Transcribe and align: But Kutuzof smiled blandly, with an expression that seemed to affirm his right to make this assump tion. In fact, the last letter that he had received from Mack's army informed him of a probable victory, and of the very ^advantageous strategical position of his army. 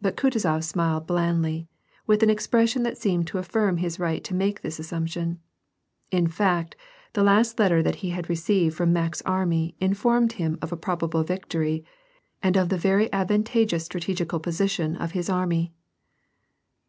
But 0.00 0.16
Kutuzof 0.16 0.62
smiled 0.62 1.08
blandly, 1.08 1.66
with 2.06 2.22
an 2.22 2.30
expression 2.30 2.84
that 2.84 2.96
seemed 2.96 3.26
to 3.26 3.38
affirm 3.38 3.78
his 3.78 3.98
right 3.98 4.22
to 4.22 4.32
make 4.32 4.60
this 4.60 4.78
assump 4.78 5.08
tion. 5.08 5.40
In 6.12 6.28
fact, 6.28 6.76
the 7.14 7.24
last 7.24 7.58
letter 7.58 7.82
that 7.82 7.96
he 7.96 8.10
had 8.10 8.28
received 8.30 8.76
from 8.76 8.92
Mack's 8.92 9.22
army 9.22 9.74
informed 9.80 10.34
him 10.34 10.56
of 10.62 10.70
a 10.70 10.76
probable 10.76 11.24
victory, 11.24 11.84
and 12.40 12.56
of 12.56 12.68
the 12.68 12.78
very 12.78 13.08
^advantageous 13.08 13.80
strategical 13.82 14.38
position 14.38 14.94
of 14.94 15.10
his 15.18 15.28
army. 15.28 15.72